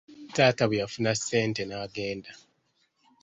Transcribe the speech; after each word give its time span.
Taata 0.35 0.63
bwe 0.67 0.79
yafuna 0.81 1.11
ssente 1.17 1.61
n'agenda. 1.65 2.31